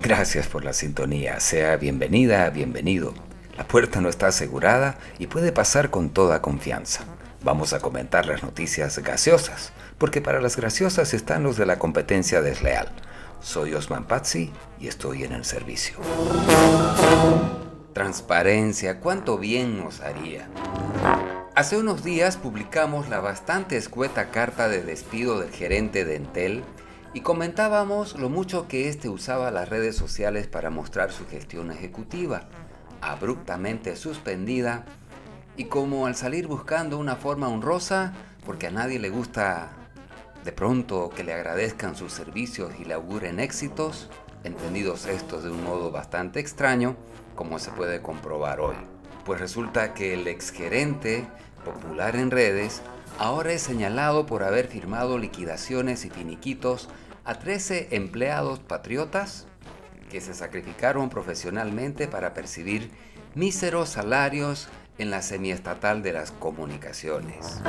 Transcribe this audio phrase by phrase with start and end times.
[0.00, 3.12] Gracias por la sintonía, sea bienvenida, bienvenido.
[3.56, 7.04] La puerta no está asegurada y puede pasar con toda confianza.
[7.42, 12.42] Vamos a comentar las noticias gaseosas, porque para las graciosas están los de la competencia
[12.42, 12.88] desleal.
[13.40, 15.96] Soy Osman Pazzi y estoy en el servicio.
[17.92, 20.48] Transparencia, cuánto bien nos haría.
[21.56, 26.62] Hace unos días publicamos la bastante escueta carta de despido del gerente de Entel
[27.14, 32.42] y comentábamos lo mucho que éste usaba las redes sociales para mostrar su gestión ejecutiva,
[33.00, 34.84] abruptamente suspendida,
[35.56, 38.12] y como al salir buscando una forma honrosa,
[38.44, 39.70] porque a nadie le gusta
[40.44, 44.10] de pronto que le agradezcan sus servicios y le auguren éxitos,
[44.44, 46.96] entendidos estos de un modo bastante extraño,
[47.34, 48.95] como se puede comprobar hoy.
[49.26, 51.26] Pues resulta que el exgerente,
[51.64, 52.80] popular en redes,
[53.18, 56.88] ahora es señalado por haber firmado liquidaciones y finiquitos
[57.24, 59.48] a 13 empleados patriotas
[60.10, 62.92] que se sacrificaron profesionalmente para percibir
[63.34, 67.60] míseros salarios en la semiestatal de las comunicaciones.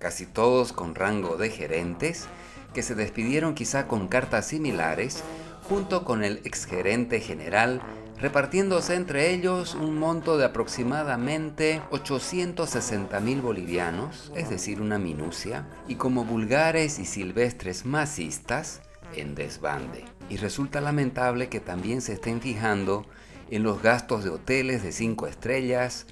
[0.00, 2.26] Casi todos con rango de gerentes,
[2.74, 5.22] que se despidieron quizá con cartas similares,
[5.62, 7.80] junto con el exgerente general,
[8.20, 15.96] repartiéndose entre ellos un monto de aproximadamente 860 mil bolivianos, es decir, una minucia, y
[15.96, 18.82] como vulgares y silvestres masistas,
[19.16, 20.04] en desbande.
[20.28, 23.04] Y resulta lamentable que también se estén fijando
[23.50, 26.06] en los gastos de hoteles de 5 estrellas,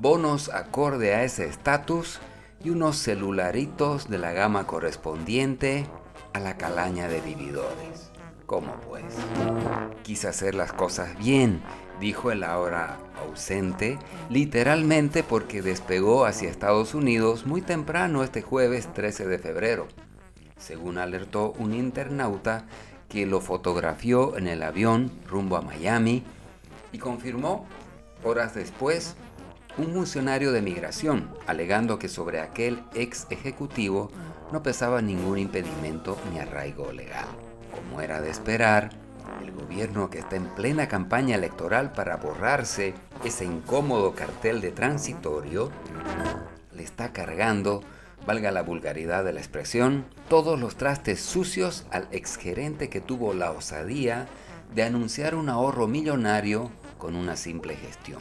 [0.00, 2.20] bonos acorde a ese estatus
[2.64, 5.86] y unos celularitos de la gama correspondiente
[6.32, 8.10] a la calaña de vividores.
[8.50, 9.04] ¿Cómo pues?
[10.02, 11.62] Quise hacer las cosas bien,
[12.00, 13.96] dijo el ahora ausente,
[14.28, 19.86] literalmente porque despegó hacia Estados Unidos muy temprano este jueves 13 de febrero,
[20.58, 22.66] según alertó un internauta
[23.08, 26.24] que lo fotografió en el avión rumbo a Miami
[26.90, 27.66] y confirmó
[28.24, 29.14] horas después
[29.78, 34.10] un funcionario de migración, alegando que sobre aquel ex ejecutivo
[34.50, 37.28] no pesaba ningún impedimento ni arraigo legal.
[37.70, 38.90] Como era de esperar,
[39.42, 42.94] el gobierno que está en plena campaña electoral para borrarse
[43.24, 45.70] ese incómodo cartel de transitorio,
[46.74, 47.82] le está cargando,
[48.26, 53.52] valga la vulgaridad de la expresión, todos los trastes sucios al exgerente que tuvo la
[53.52, 54.26] osadía
[54.74, 58.20] de anunciar un ahorro millonario con una simple gestión.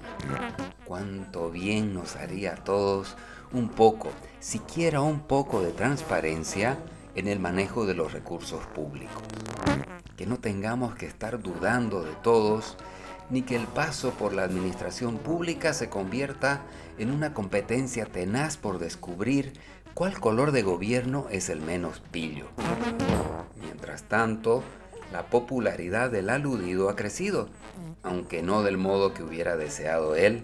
[0.86, 3.16] Cuánto bien nos haría a todos
[3.52, 6.78] un poco, siquiera un poco de transparencia
[7.16, 9.24] en el manejo de los recursos públicos.
[10.18, 12.78] Que no tengamos que estar dudando de todos,
[13.30, 16.62] ni que el paso por la administración pública se convierta
[16.98, 19.54] en una competencia tenaz por descubrir
[19.94, 22.48] cuál color de gobierno es el menos pillo.
[23.62, 24.64] Mientras tanto,
[25.12, 27.50] la popularidad del aludido ha crecido,
[28.04, 30.44] aunque no del modo que hubiera deseado él,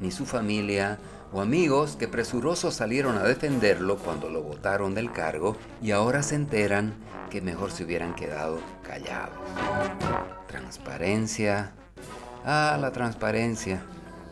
[0.00, 0.98] ni su familia
[1.36, 6.34] o amigos que presurosos salieron a defenderlo cuando lo votaron del cargo y ahora se
[6.34, 6.94] enteran
[7.28, 9.36] que mejor se hubieran quedado callados.
[10.46, 11.74] Transparencia.
[12.42, 13.82] Ah, la transparencia.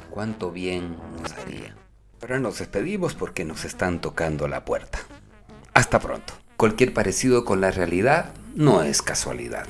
[0.09, 1.77] Cuánto bien nos haría.
[2.23, 4.99] Ahora nos despedimos porque nos están tocando la puerta.
[5.75, 6.33] Hasta pronto.
[6.57, 9.67] Cualquier parecido con la realidad no es casualidad.